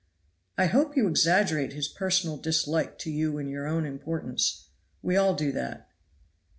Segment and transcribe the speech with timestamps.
[0.57, 4.69] "I hope you exaggerate his personal dislike to you and your own importance
[5.03, 5.91] we all do that."